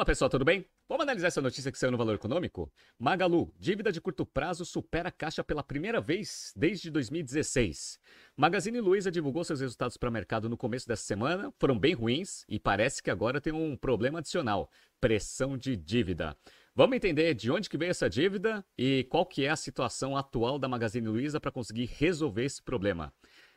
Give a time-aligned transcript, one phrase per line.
[0.00, 0.64] Fala pessoal, tudo bem?
[0.88, 2.72] Vamos analisar essa notícia que saiu no Valor Econômico?
[2.98, 8.00] Magalu, dívida de curto prazo supera a caixa pela primeira vez desde 2016.
[8.34, 12.46] Magazine Luiza divulgou seus resultados para o mercado no começo dessa semana, foram bem ruins
[12.48, 16.34] e parece que agora tem um problema adicional, pressão de dívida.
[16.74, 20.58] Vamos entender de onde que veio essa dívida e qual que é a situação atual
[20.58, 23.12] da Magazine Luiza para conseguir resolver esse problema.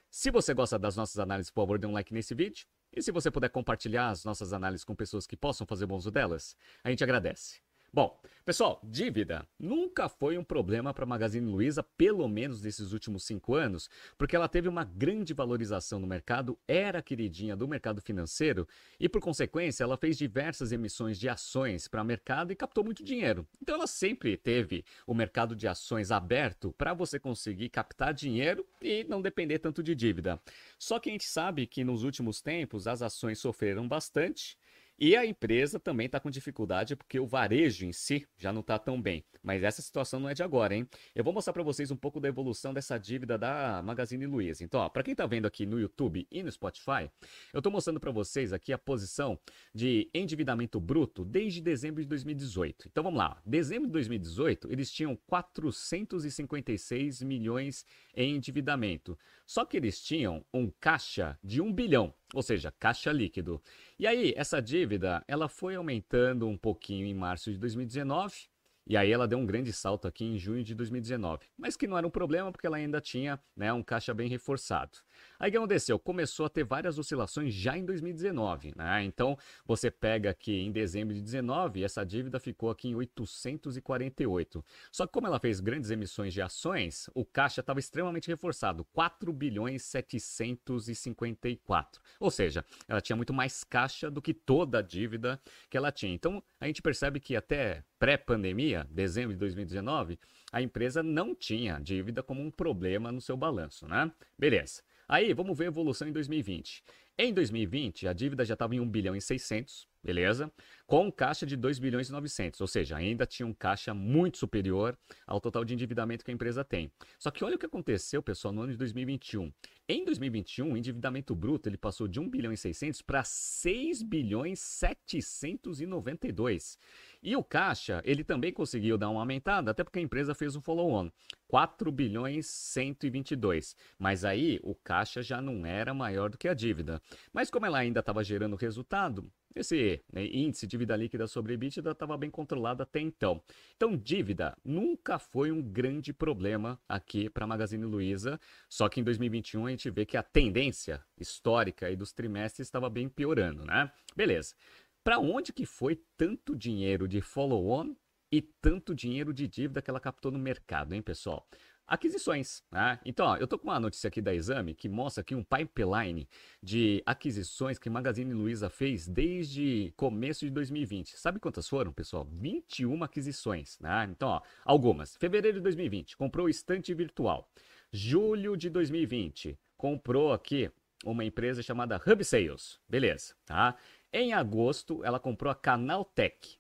[0.09, 2.67] Se você gosta das nossas análises, por favor, dê um like nesse vídeo.
[2.95, 6.11] E se você puder compartilhar as nossas análises com pessoas que possam fazer bom uso
[6.11, 7.62] delas, a gente agradece.
[7.95, 13.23] Bom, pessoal, dívida nunca foi um problema para a Magazine Luiza, pelo menos nesses últimos
[13.23, 18.67] cinco anos, porque ela teve uma grande valorização no mercado, era queridinha do mercado financeiro
[18.99, 23.03] e, por consequência, ela fez diversas emissões de ações para o mercado e captou muito
[23.03, 23.47] dinheiro.
[23.61, 29.03] Então, ela sempre teve o mercado de ações aberto para você conseguir captar dinheiro e
[29.03, 30.41] não depender tanto de dívida.
[30.79, 34.57] Só que a gente sabe que nos últimos tempos as ações sofreram bastante
[34.99, 38.77] e a empresa também está com dificuldade porque o varejo em si já não está
[38.77, 39.23] tão bem.
[39.43, 40.87] Mas essa situação não é de agora, hein?
[41.13, 44.63] Eu vou mostrar para vocês um pouco da evolução dessa dívida da Magazine Luiza.
[44.63, 47.11] Então, para quem está vendo aqui no YouTube e no Spotify,
[47.51, 49.37] eu estou mostrando para vocês aqui a posição
[49.75, 52.87] de endividamento bruto desde dezembro de 2018.
[52.87, 53.41] Então, vamos lá.
[53.45, 59.19] Dezembro de 2018, eles tinham 456 milhões em endividamento.
[59.53, 63.61] Só que eles tinham um caixa de 1 bilhão ou seja, caixa líquido.
[63.99, 68.47] E aí, essa dívida, ela foi aumentando um pouquinho em março de 2019,
[68.85, 71.97] e aí ela deu um grande salto aqui em junho de 2019, mas que não
[71.97, 74.97] era um problema porque ela ainda tinha né, um caixa bem reforçado.
[75.39, 75.97] Aí o que aconteceu?
[75.97, 79.03] Começou a ter várias oscilações já em 2019, né?
[79.03, 84.65] Então você pega aqui em dezembro de 19, essa dívida ficou aqui em 848.
[84.91, 89.31] Só que como ela fez grandes emissões de ações, o caixa estava extremamente reforçado, 4
[89.31, 92.01] bilhões 754.
[92.19, 95.39] Ou seja, ela tinha muito mais caixa do que toda a dívida
[95.69, 96.13] que ela tinha.
[96.13, 100.19] Então a gente percebe que até pré-pandemia, dezembro de 2019,
[100.51, 104.11] a empresa não tinha dívida como um problema no seu balanço, né?
[104.37, 104.81] Beleza.
[105.07, 106.83] Aí, vamos ver a evolução em 2020.
[107.17, 110.51] Em 2020, a dívida já estava em 1 bilhão e 600, beleza?
[110.85, 114.97] Com caixa de 2 bilhões e 900, ou seja, ainda tinha um caixa muito superior
[115.25, 116.91] ao total de endividamento que a empresa tem.
[117.17, 119.51] Só que olha o que aconteceu, pessoal, no ano de 2021.
[119.87, 124.59] Em 2021, o endividamento bruto ele passou de 1 bilhão e 600 para 6 bilhões
[124.59, 126.77] 792.
[127.21, 130.61] E o caixa, ele também conseguiu dar uma aumentada, até porque a empresa fez um
[130.61, 131.09] follow-on,
[131.47, 133.75] 4 bilhões 122.
[133.97, 137.01] Mas aí o caixa já não era maior do que a dívida.
[137.31, 141.91] Mas como ela ainda estava gerando resultado, esse né, índice de dívida líquida sobre EBITDA
[141.91, 143.41] estava bem controlado até então.
[143.75, 149.03] Então, dívida nunca foi um grande problema aqui para a Magazine Luiza, só que em
[149.03, 153.91] 2021 a gente vê que a tendência histórica dos trimestres estava bem piorando, né?
[154.15, 154.55] Beleza.
[155.03, 157.95] Para onde que foi tanto dinheiro de follow-on
[158.31, 161.47] e tanto dinheiro de dívida que ela captou no mercado, hein, pessoal?
[161.93, 162.63] Aquisições.
[162.71, 162.99] Né?
[163.05, 166.27] Então, ó, eu tô com uma notícia aqui da Exame que mostra aqui um pipeline
[166.59, 171.15] de aquisições que Magazine Luiza fez desde começo de 2020.
[171.15, 172.25] Sabe quantas foram, pessoal?
[172.31, 173.77] 21 aquisições.
[173.79, 174.09] Né?
[174.09, 175.15] Então, ó, algumas.
[175.17, 177.47] Fevereiro de 2020, comprou estante virtual.
[177.91, 180.71] Julho de 2020, comprou aqui
[181.05, 182.79] uma empresa chamada Hub Sales.
[182.89, 183.75] Beleza, tá?
[184.11, 186.57] Em agosto, ela comprou a Canaltech.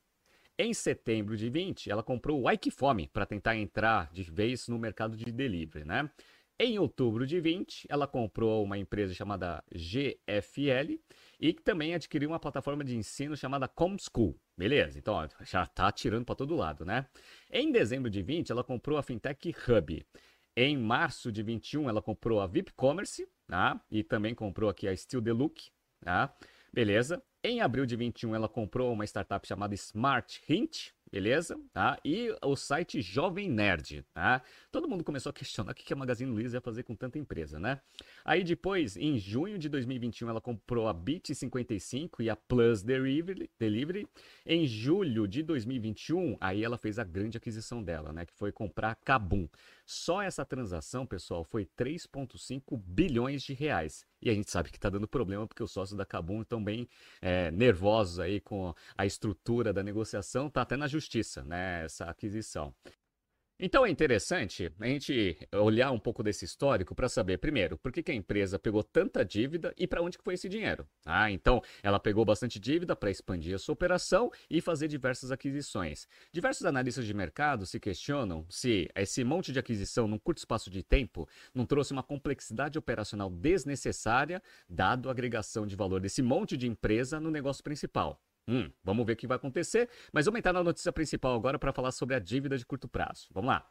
[0.57, 5.17] Em setembro de 20, ela comprou o Ikefome para tentar entrar de vez no mercado
[5.17, 6.09] de delivery, né?
[6.59, 10.99] Em outubro de 20, ela comprou uma empresa chamada GFL
[11.39, 14.39] e também adquiriu uma plataforma de ensino chamada ComSchool.
[14.55, 17.07] Beleza, então ó, já está tirando para todo lado, né?
[17.51, 20.05] Em dezembro de 20, ela comprou a Fintech Hub.
[20.55, 23.81] Em março de 21, ela comprou a VIP Commerce, tá?
[23.89, 26.31] E também comprou aqui a Steel Deluxe, tá?
[26.73, 27.21] Beleza.
[27.43, 31.59] Em abril de 21, ela comprou uma startup chamada Smart Hint, beleza?
[31.71, 31.99] Tá?
[32.03, 34.41] E o site Jovem Nerd, tá?
[34.71, 37.59] Todo mundo começou a questionar o que a Magazine Luiza ia fazer com tanta empresa,
[37.59, 37.79] né?
[38.25, 44.07] Aí depois, em junho de 2021, ela comprou a Bit55 e a Plus Delivery.
[44.45, 48.25] Em julho de 2021, aí ela fez a grande aquisição dela, né?
[48.25, 49.47] Que foi comprar a Kabum.
[49.85, 54.05] Só essa transação, pessoal, foi 3,5 bilhões de reais.
[54.21, 56.87] E a gente sabe que está dando problema porque os sócios da Kabum estão bem
[57.21, 62.73] é, nervosos aí com a estrutura da negociação, tá até na justiça, né, essa aquisição.
[63.59, 68.01] Então é interessante a gente olhar um pouco desse histórico para saber, primeiro, por que,
[68.01, 70.87] que, a empresa pegou tanta dívida e para onde que foi esse dinheiro.
[71.05, 76.07] Ah, então ela pegou bastante dívida para expandir a sua operação e fazer diversas aquisições.
[76.31, 80.81] Diversos analistas de mercado se questionam se esse monte de aquisição num curto espaço de
[80.81, 86.67] tempo não trouxe uma complexidade operacional desnecessária, dado a agregação de valor desse monte de
[86.67, 88.19] empresa no negócio principal.
[88.47, 89.89] Hum, vamos ver o que vai acontecer.
[90.11, 93.27] Mas vamos entrar na notícia principal agora para falar sobre a dívida de curto prazo.
[93.31, 93.67] Vamos lá.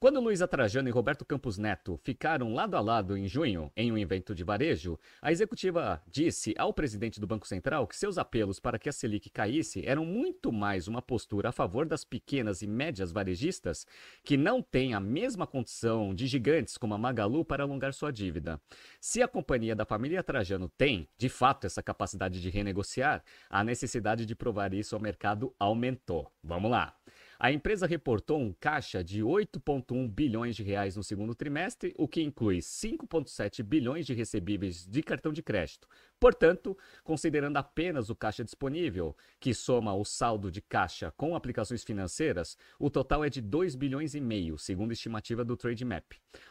[0.00, 3.98] Quando Luísa Trajano e Roberto Campos Neto ficaram lado a lado em junho, em um
[3.98, 8.78] evento de varejo, a executiva disse ao presidente do Banco Central que seus apelos para
[8.78, 13.10] que a Selic caísse eram muito mais uma postura a favor das pequenas e médias
[13.10, 13.88] varejistas
[14.22, 18.60] que não têm a mesma condição de gigantes como a Magalu para alongar sua dívida.
[19.00, 24.24] Se a companhia da família Trajano tem, de fato, essa capacidade de renegociar, a necessidade
[24.24, 26.30] de provar isso ao mercado aumentou.
[26.40, 26.94] Vamos lá.
[27.40, 32.20] A empresa reportou um caixa de 8,1 bilhões de reais no segundo trimestre, o que
[32.20, 35.86] inclui 5,7 bilhões de recebíveis de cartão de crédito.
[36.20, 42.56] Portanto, considerando apenas o caixa disponível, que soma o saldo de caixa com aplicações financeiras,
[42.78, 46.04] o total é de 2 bilhões e meio, segundo a estimativa do Trademap.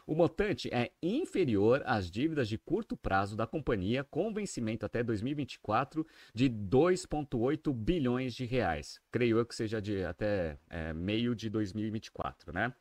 [0.05, 6.07] O montante é inferior às dívidas de curto prazo da companhia com vencimento até 2024
[6.33, 9.01] de 2,8 bilhões de reais.
[9.11, 12.73] Creio eu que seja de até é, meio de 2024, né?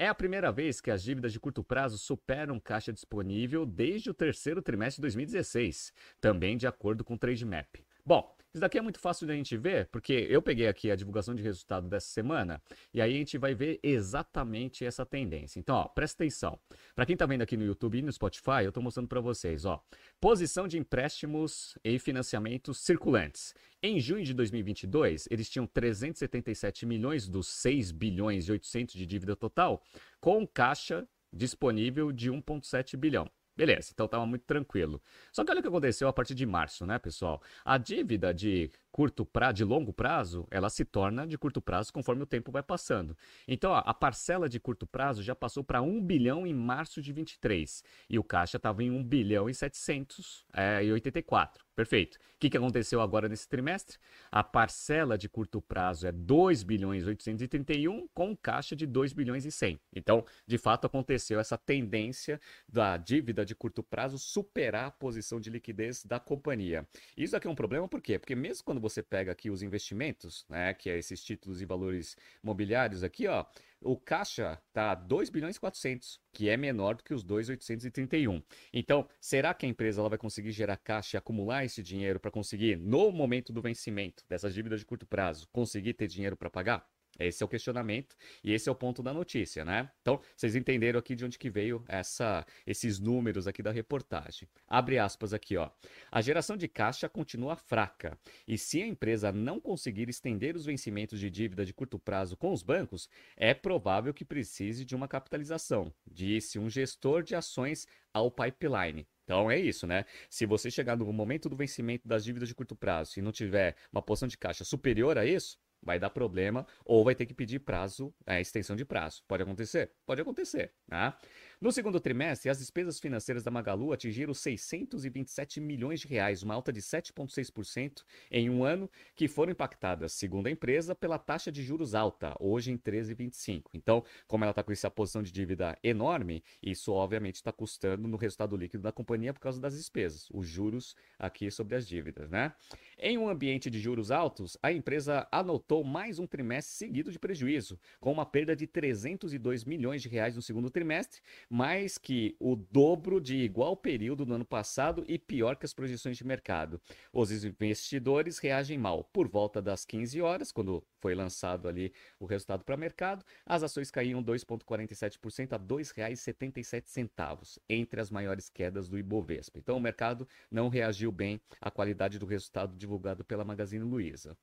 [0.00, 4.14] É a primeira vez que as dívidas de curto prazo superam caixa disponível desde o
[4.14, 7.66] terceiro trimestre de 2016, também de acordo com o Trademap.
[8.06, 10.96] Bom, isso daqui é muito fácil de a gente ver, porque eu peguei aqui a
[10.96, 12.62] divulgação de resultado dessa semana
[12.94, 15.58] e aí a gente vai ver exatamente essa tendência.
[15.60, 16.58] Então, ó, presta atenção.
[16.94, 19.64] Para quem está vendo aqui no YouTube e no Spotify, eu estou mostrando para vocês,
[19.64, 19.82] ó,
[20.18, 23.54] posição de empréstimos e financiamentos circulantes.
[23.82, 29.36] Em junho de 2022, eles tinham 377 milhões dos 6 bilhões e 800 de dívida
[29.36, 29.82] total,
[30.20, 33.30] com caixa disponível de 1,7 bilhão.
[33.58, 35.02] Beleza, então estava muito tranquilo.
[35.32, 37.42] Só que olha o que aconteceu a partir de março, né, pessoal?
[37.64, 42.22] A dívida de curto prazo, de longo prazo, ela se torna de curto prazo conforme
[42.22, 43.16] o tempo vai passando.
[43.46, 47.12] Então, ó, a parcela de curto prazo já passou para 1 bilhão em março de
[47.12, 51.68] 23 e o caixa estava em 1 bilhão e 784.
[51.78, 52.16] Perfeito.
[52.16, 53.98] O que, que aconteceu agora nesse trimestre?
[54.32, 59.52] A parcela de curto prazo é 2 bilhões 831 com caixa de 2 bilhões e
[59.52, 59.78] 100.
[59.94, 65.50] Então, de fato, aconteceu essa tendência da dívida de curto prazo superar a posição de
[65.50, 66.84] liquidez da companhia.
[67.16, 68.18] Isso aqui é um problema por quê?
[68.18, 72.16] Porque mesmo quando você pega aqui os investimentos, né, que é esses títulos e valores
[72.42, 73.44] mobiliários aqui, ó,
[73.80, 78.42] o caixa tá 2 bilhões e 400, que é menor do que os 2,831.
[78.72, 82.30] Então, será que a empresa ela vai conseguir gerar caixa e acumular esse dinheiro para
[82.30, 86.97] conseguir, no momento do vencimento dessas dívidas de curto prazo, conseguir ter dinheiro para pagar?
[87.18, 89.90] Esse é o questionamento e esse é o ponto da notícia, né?
[90.00, 94.48] Então, vocês entenderam aqui de onde que veio essa, esses números aqui da reportagem.
[94.66, 95.70] Abre aspas aqui, ó.
[96.10, 101.18] A geração de caixa continua fraca e se a empresa não conseguir estender os vencimentos
[101.18, 105.92] de dívida de curto prazo com os bancos, é provável que precise de uma capitalização,
[106.06, 109.06] disse um gestor de ações ao pipeline.
[109.24, 110.06] Então é isso, né?
[110.30, 113.76] Se você chegar no momento do vencimento das dívidas de curto prazo e não tiver
[113.92, 117.60] uma posição de caixa superior a isso, vai dar problema ou vai ter que pedir
[117.60, 119.22] prazo, é, extensão de prazo.
[119.26, 119.92] Pode acontecer?
[120.06, 121.14] Pode acontecer, né?
[121.60, 126.72] No segundo trimestre, as despesas financeiras da Magalu atingiram 627 milhões de reais, uma alta
[126.72, 131.96] de 7,6% em um ano, que foram impactadas, segundo a empresa, pela taxa de juros
[131.96, 133.70] alta, hoje em 13,25.
[133.74, 138.16] Então, como ela está com essa posição de dívida enorme, isso obviamente está custando no
[138.16, 142.54] resultado líquido da companhia por causa das despesas, os juros aqui sobre as dívidas, né?
[142.96, 147.80] Em um ambiente de juros altos, a empresa anotou mais um trimestre seguido de prejuízo,
[147.98, 153.20] com uma perda de 302 milhões de reais no segundo trimestre, mais que o dobro
[153.20, 156.80] de igual período do ano passado e pior que as projeções de mercado.
[157.12, 159.04] Os investidores reagem mal.
[159.04, 163.90] Por volta das 15 horas, quando foi lançado ali o resultado para mercado, as ações
[163.90, 169.58] caíam 2,47% a R$ 2,77, entre as maiores quedas do Ibovespa.
[169.58, 174.36] Então o mercado não reagiu bem à qualidade do resultado divulgado pela Magazine Luiza.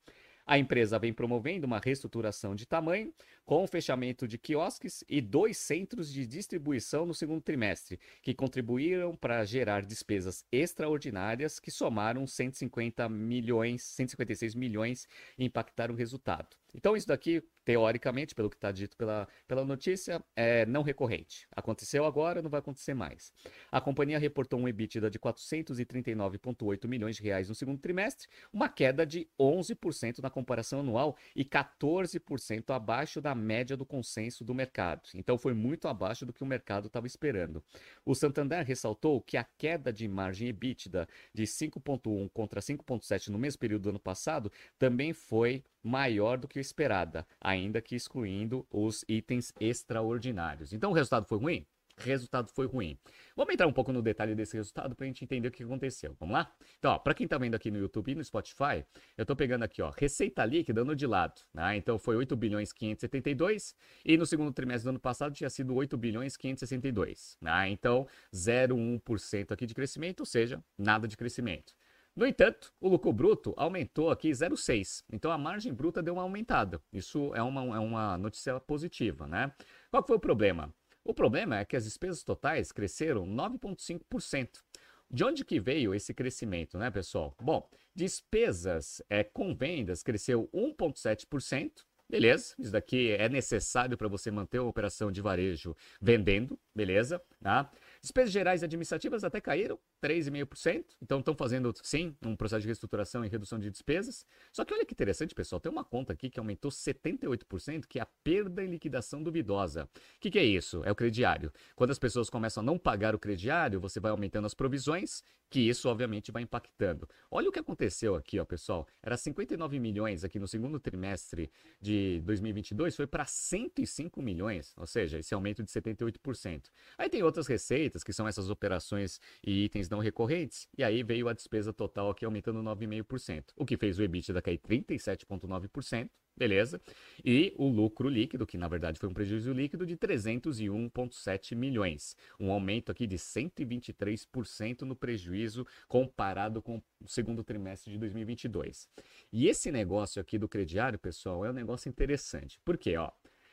[0.46, 3.12] A empresa vem promovendo uma reestruturação de tamanho,
[3.44, 9.16] com o fechamento de quiosques e dois centros de distribuição no segundo trimestre, que contribuíram
[9.16, 16.56] para gerar despesas extraordinárias que somaram 150 milhões, 156 milhões e impactaram o resultado.
[16.76, 21.48] Então, isso daqui, teoricamente, pelo que está dito pela, pela notícia, é não recorrente.
[21.56, 23.32] Aconteceu agora, não vai acontecer mais.
[23.72, 29.06] A companhia reportou um EBITDA de 439,8 milhões de reais no segundo trimestre, uma queda
[29.06, 35.08] de 11% na comparação anual e 14% abaixo da média do consenso do mercado.
[35.14, 37.64] Então, foi muito abaixo do que o mercado estava esperando.
[38.04, 43.58] O Santander ressaltou que a queda de margem EBITDA de 5,1 contra 5,7 no mesmo
[43.58, 49.04] período do ano passado também foi maior do que o esperada, ainda que excluindo os
[49.08, 50.72] itens extraordinários.
[50.72, 51.66] Então o resultado foi ruim?
[51.98, 52.98] resultado foi ruim.
[53.34, 56.14] Vamos entrar um pouco no detalhe desse resultado para a gente entender o que aconteceu.
[56.20, 56.52] Vamos lá?
[56.78, 58.84] Então, para quem está vendo aqui no YouTube e no Spotify,
[59.16, 61.40] eu estou pegando aqui, ó, receita líquida no de lado.
[61.54, 61.76] Né?
[61.76, 63.74] Então, foi 8 bilhões 572
[64.04, 67.38] e no segundo trimestre do ano passado tinha sido 8 bilhões 562.
[67.40, 67.70] Né?
[67.70, 71.74] Então, 0,1% aqui de crescimento, ou seja, nada de crescimento.
[72.16, 75.04] No entanto, o lucro bruto aumentou aqui 0,6.
[75.12, 76.80] Então a margem bruta deu uma aumentada.
[76.90, 79.52] Isso é uma, é uma notícia positiva, né?
[79.90, 80.74] Qual foi o problema?
[81.04, 84.62] O problema é que as despesas totais cresceram 9,5%.
[85.10, 87.36] De onde que veio esse crescimento, né, pessoal?
[87.40, 91.84] Bom, despesas é, com vendas cresceu 1,7%.
[92.08, 97.20] Beleza, isso daqui é necessário para você manter a operação de varejo vendendo, beleza?
[97.42, 97.70] Tá?
[98.00, 100.84] Despesas gerais administrativas até caíram 3,5%.
[101.02, 104.26] Então estão fazendo, sim, um processo de reestruturação e redução de despesas.
[104.52, 108.02] Só que olha que interessante, pessoal, tem uma conta aqui que aumentou 78%, que é
[108.02, 109.84] a perda em liquidação duvidosa.
[109.84, 110.82] O que, que é isso?
[110.84, 111.52] É o crediário.
[111.74, 115.60] Quando as pessoas começam a não pagar o crediário, você vai aumentando as provisões, que
[115.60, 117.08] isso obviamente vai impactando.
[117.30, 118.86] Olha o que aconteceu aqui, ó, pessoal.
[119.02, 121.50] Era 59 milhões aqui no segundo trimestre
[121.80, 126.64] de 2022, foi para 105 milhões, ou seja, esse aumento de 78%.
[126.98, 131.28] Aí tem outras receitas, que são essas operações e itens não recorrentes, e aí veio
[131.28, 136.80] a despesa total aqui aumentando 9,5%, o que fez o EBITDA cair 37,9%, beleza?
[137.24, 142.52] E o lucro líquido, que na verdade foi um prejuízo líquido de 301,7 milhões, um
[142.52, 148.88] aumento aqui de 123% no prejuízo comparado com o segundo trimestre de 2022.
[149.32, 152.60] E esse negócio aqui do crediário, pessoal, é um negócio interessante.
[152.64, 152.96] Por quê?
[152.96, 153.10] Ó,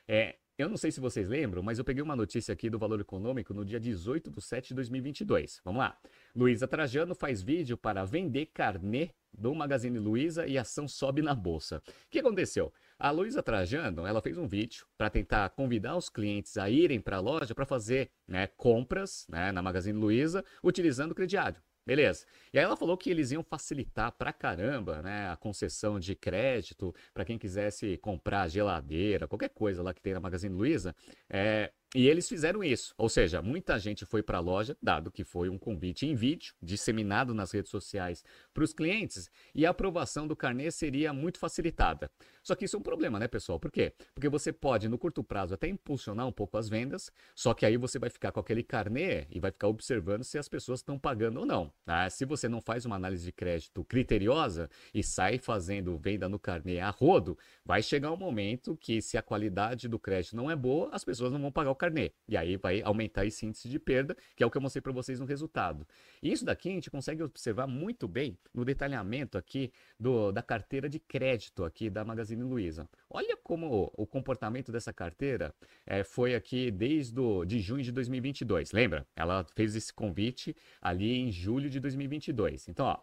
[0.08, 3.02] é, eu não sei se vocês lembram, mas eu peguei uma notícia aqui do Valor
[3.02, 5.62] Econômico no dia 18 de 7 de 2022.
[5.66, 5.98] Vamos lá.
[6.36, 11.34] Luísa Trajano faz vídeo para vender carnê do Magazine Luiza e a ação sobe na
[11.34, 11.82] bolsa.
[11.88, 12.72] O que aconteceu?
[13.00, 17.18] A Luísa Trajano, ela fez um vídeo para tentar convidar os clientes a irem para
[17.18, 21.60] a loja para fazer né, compras né, na Magazine Luiza utilizando o crediário.
[21.86, 22.26] Beleza.
[22.54, 26.96] E aí ela falou que eles iam facilitar pra caramba, né, a concessão de crédito
[27.14, 30.96] para quem quisesse comprar geladeira, qualquer coisa lá que tem na Magazine Luiza.
[31.30, 35.24] É, e eles fizeram isso, ou seja, muita gente foi para a loja, dado que
[35.24, 40.28] foi um convite em vídeo, disseminado nas redes sociais para os clientes, e a aprovação
[40.28, 42.10] do carnê seria muito facilitada.
[42.42, 43.60] Só que isso é um problema, né, pessoal?
[43.60, 43.94] Por quê?
[44.14, 47.78] Porque você pode, no curto prazo, até impulsionar um pouco as vendas, só que aí
[47.78, 51.42] você vai ficar com aquele carnê e vai ficar observando se as pessoas estão pagando
[51.42, 51.72] ou não.
[51.86, 52.10] Tá?
[52.10, 56.80] Se você não faz uma análise de crédito criteriosa e sai fazendo venda no carnê
[56.80, 60.90] a rodo, vai chegar um momento que, se a qualidade do crédito não é boa,
[60.92, 62.12] as pessoas não vão pagar o carnê.
[62.28, 64.92] E aí vai aumentar esse índice de perda, que é o que eu mostrei para
[64.92, 65.86] vocês no resultado.
[66.22, 70.88] E isso daqui a gente consegue observar muito bem no detalhamento aqui do, da carteira
[70.88, 72.90] de crédito aqui da Magazine Luiza.
[73.10, 75.54] Olha como o, o comportamento dessa carteira
[75.86, 78.72] é, foi aqui desde do, de junho de 2022.
[78.72, 79.06] Lembra?
[79.16, 82.70] Ela fez esse convite ali em julho de 2022.
[82.70, 83.00] Então, ó,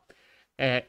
[0.56, 0.86] é,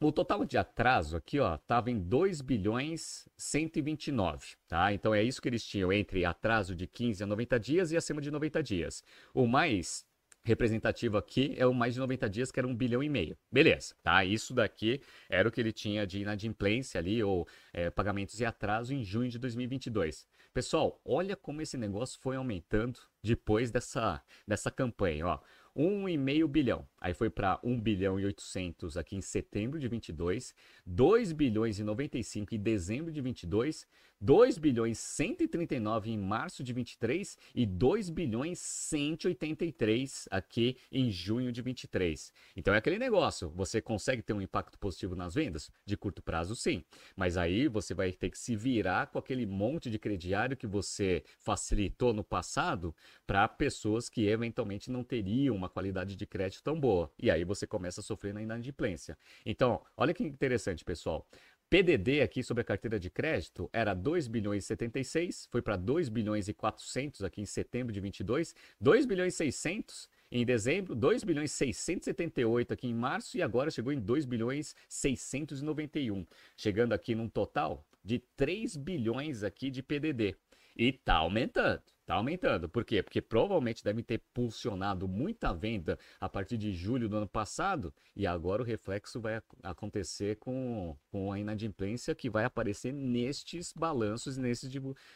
[0.00, 4.92] o total de atraso aqui, ó, estava em 2 bilhões 129, tá?
[4.92, 8.20] Então é isso que eles tinham entre atraso de 15 a 90 dias e acima
[8.20, 9.02] de 90 dias.
[9.32, 10.06] O mais
[10.44, 13.36] representativo aqui é o mais de 90 dias, que era um bilhão e meio.
[13.50, 14.24] Beleza, tá?
[14.24, 18.92] Isso daqui era o que ele tinha de inadimplência ali, ou é, pagamentos e atraso
[18.92, 20.26] em junho de 2022.
[20.52, 25.40] Pessoal, olha como esse negócio foi aumentando depois dessa, dessa campanha, ó.
[25.76, 26.86] 1,5 bilhão.
[27.00, 30.54] Aí foi para 1 bilhão e 800 aqui em setembro de 22,
[30.86, 33.86] 2 bilhões e 95 em dezembro de 22,
[34.24, 41.60] 2 bilhões 139 em março de 23 e 2 bilhões 183 aqui em junho de
[41.60, 42.32] 23.
[42.56, 45.70] Então é aquele negócio, você consegue ter um impacto positivo nas vendas?
[45.84, 46.82] De curto prazo, sim.
[47.14, 51.22] Mas aí você vai ter que se virar com aquele monte de crediário que você
[51.38, 57.12] facilitou no passado para pessoas que eventualmente não teriam uma qualidade de crédito tão boa.
[57.20, 59.18] E aí você começa a sofrer na inadimplência.
[59.44, 61.28] Então, olha que interessante, pessoal.
[61.70, 66.08] PDD aqui sobre a carteira de crédito era 2 bilhões e 76, foi para 2
[66.08, 71.24] bilhões e 400 aqui em setembro de 22, 2 bilhões e 600 em dezembro, 2
[71.24, 77.14] bilhões e 678 aqui em março e agora chegou em 2 bilhões 691, chegando aqui
[77.14, 80.36] num total de 3 bilhões aqui de PDD.
[80.76, 81.93] E tá aumentando.
[82.06, 82.68] Tá aumentando.
[82.68, 83.02] Por quê?
[83.02, 88.26] Porque provavelmente deve ter pulsionado muita venda a partir de julho do ano passado e
[88.26, 94.70] agora o reflexo vai acontecer com, com a inadimplência que vai aparecer nestes balanços, nesses,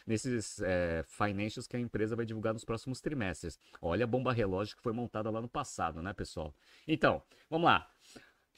[0.05, 3.59] nesses é, financials que a empresa vai divulgar nos próximos trimestres.
[3.79, 6.55] Olha a bomba relógio que foi montada lá no passado, né, pessoal?
[6.87, 7.87] Então, vamos lá.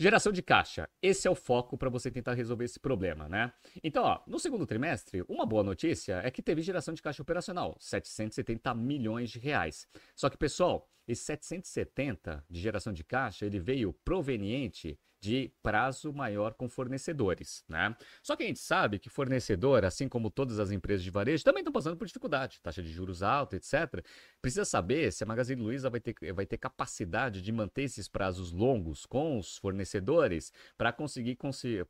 [0.01, 0.89] Geração de caixa.
[0.99, 3.53] Esse é o foco para você tentar resolver esse problema, né?
[3.83, 7.77] Então, ó, no segundo trimestre, uma boa notícia é que teve geração de caixa operacional,
[7.79, 9.87] 770 milhões de reais.
[10.15, 16.55] Só que, pessoal, esse 770 de geração de caixa, ele veio proveniente de prazo maior
[16.55, 17.95] com fornecedores, né?
[18.23, 21.61] Só que a gente sabe que fornecedor, assim como todas as empresas de varejo, também
[21.61, 24.03] estão passando por dificuldade, taxa de juros alta, etc.
[24.41, 28.51] Precisa saber se a Magazine Luiza vai ter, vai ter capacidade de manter esses prazos
[28.51, 31.37] longos com os fornecedores para conseguir,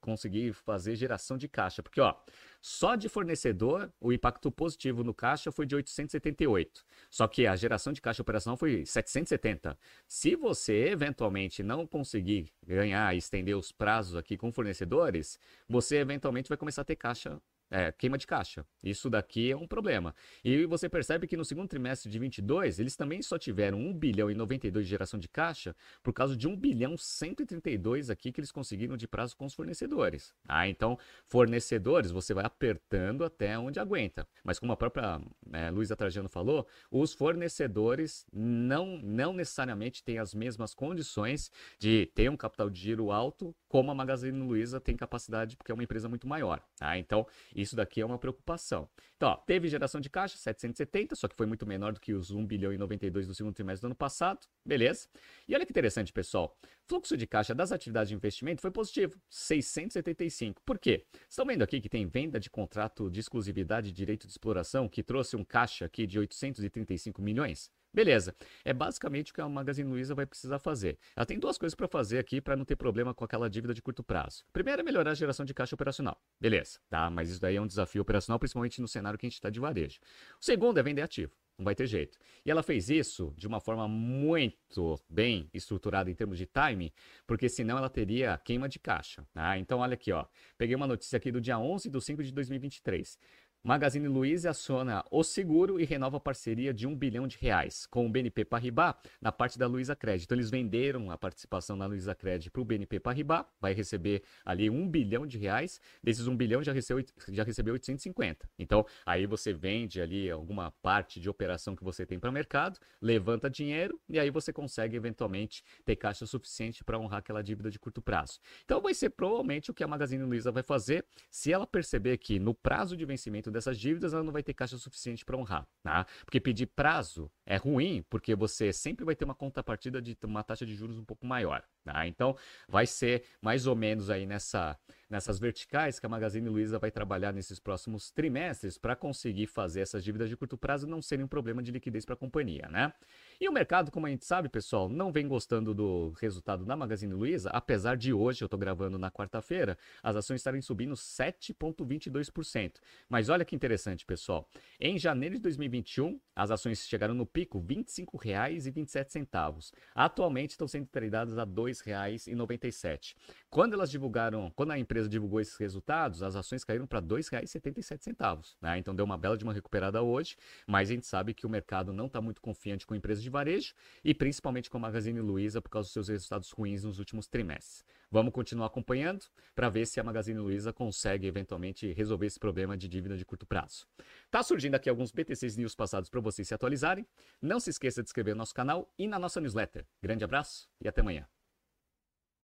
[0.01, 2.13] conseguir fazer geração de caixa, porque ó,
[2.62, 6.86] só de fornecedor, o impacto positivo no caixa foi de 878.
[7.10, 9.77] Só que a geração de caixa operacional foi 770.
[10.08, 16.50] Se você eventualmente não conseguir ganhar e estender os prazos aqui com fornecedores, você eventualmente
[16.50, 17.41] vai começar a ter caixa
[17.72, 18.66] é, queima de caixa.
[18.84, 20.13] Isso daqui é um problema.
[20.44, 24.30] E você percebe que no segundo trimestre de 22, eles também só tiveram 1 bilhão
[24.30, 25.74] e 92 de geração de caixa
[26.04, 30.34] por causa de 1 bilhão 132 aqui que eles conseguiram de prazo com os fornecedores.
[30.48, 34.28] Ah, então, fornecedores, você vai apertando até onde aguenta.
[34.44, 35.22] Mas como a própria
[35.54, 41.50] é, Luísa Trajano falou, os fornecedores não, não necessariamente têm as mesmas condições
[41.80, 45.74] de ter um capital de giro alto como a Magazine Luiza tem capacidade, porque é
[45.74, 46.62] uma empresa muito maior.
[46.78, 46.98] Tá?
[46.98, 47.25] Então,
[47.62, 48.89] isso daqui é uma preocupação.
[49.15, 52.32] Então, ó, teve geração de caixa, 770, só que foi muito menor do que os
[52.32, 54.39] 1 bilhão e 92 do segundo trimestre do ano passado.
[54.65, 55.08] Beleza?
[55.48, 56.58] E olha que interessante, pessoal.
[56.88, 60.62] Fluxo de caixa das atividades de investimento foi positivo, 675.
[60.65, 61.06] Por quê?
[61.30, 65.03] Estão vendo aqui que tem venda de contrato de exclusividade de direito de exploração que
[65.03, 67.72] trouxe um caixa aqui de 835 milhões?
[67.93, 68.36] Beleza.
[68.63, 70.98] É basicamente o que a Magazine Luiza vai precisar fazer.
[71.15, 73.81] Ela tem duas coisas para fazer aqui para não ter problema com aquela dívida de
[73.81, 74.45] curto prazo.
[74.53, 76.21] Primeiro é melhorar a geração de caixa operacional.
[76.39, 77.10] Beleza, tá?
[77.10, 79.60] Mas isso daí é um desafio operacional, principalmente no cenário que a gente está de
[79.60, 80.00] varejo.
[80.39, 81.33] O segundo é vender ativo.
[81.62, 82.17] Não vai ter jeito.
[82.43, 86.91] E ela fez isso de uma forma muito bem estruturada em termos de time,
[87.27, 89.24] porque senão ela teria queima de caixa.
[89.31, 89.60] Tá?
[89.60, 90.25] Então, olha aqui, ó.
[90.57, 93.15] Peguei uma notícia aqui do dia 11 de 5 de 2023.
[93.63, 98.08] Magazine Luiza aciona o seguro e renova a parceria de um bilhão de reais com
[98.08, 100.25] o BNP Paribas na parte da Luiza Crédito.
[100.25, 104.68] Então, eles venderam a participação na Luiza Crédito para o BNP Paribas, vai receber ali
[104.68, 105.80] um bilhão de reais.
[106.01, 108.50] Desses um bilhão já recebeu, já recebeu 850.
[108.58, 112.80] Então, aí você vende ali alguma parte de operação que você tem para o mercado,
[113.00, 117.78] levanta dinheiro e aí você consegue eventualmente ter caixa suficiente para honrar aquela dívida de
[117.78, 118.39] curto prazo.
[118.65, 122.39] Então, vai ser provavelmente o que a Magazine Luiza vai fazer se ela perceber que
[122.39, 126.06] no prazo de vencimento dessas dívidas, ela não vai ter caixa suficiente para honrar, tá?
[126.26, 130.66] Porque pedir prazo é ruim, porque você sempre vai ter uma contrapartida de uma taxa
[130.66, 132.08] de juros um pouco maior, tá?
[132.08, 132.36] Então,
[132.67, 134.78] vai ser mais ou menos aí nessa
[135.12, 140.02] nessas verticais que a Magazine Luiza vai trabalhar nesses próximos trimestres para conseguir fazer essas
[140.06, 142.94] dívidas de curto prazo não serem um problema de liquidez para a companhia, né?
[143.39, 147.13] E o mercado, como a gente sabe, pessoal, não vem gostando do resultado da Magazine
[147.13, 152.76] Luiza, apesar de hoje, eu estou gravando na quarta-feira, as ações estarem subindo 7,22%.
[153.10, 154.48] Mas olha que interessante, pessoal.
[154.80, 159.74] Em janeiro de 2021, as ações chegaram no pico R$ 25,27.
[159.94, 163.15] Atualmente estão sendo tradeadas a R$ 2,97.
[163.49, 168.55] Quando elas divulgaram, quando a empresa divulgou esses resultados, as ações caíram para R$ 2,77.
[168.62, 168.77] Né?
[168.77, 170.36] Então deu uma bela de uma recuperada hoje,
[170.67, 173.73] mas a gente sabe que o mercado não está muito confiante com empresas de varejo
[174.03, 177.84] e principalmente com a Magazine Luiza por causa dos seus resultados ruins nos últimos trimestres.
[178.10, 179.23] Vamos continuar acompanhando
[179.55, 183.45] para ver se a Magazine Luiza consegue eventualmente resolver esse problema de dívida de curto
[183.45, 183.88] prazo.
[184.29, 187.07] Tá surgindo aqui alguns BTCs News passados para vocês se atualizarem.
[187.41, 189.86] Não se esqueça de inscrever no nosso canal e na nossa newsletter.
[190.01, 191.25] Grande abraço e até amanhã.